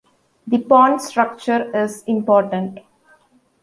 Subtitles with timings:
[0.47, 2.79] The pawn structure is important.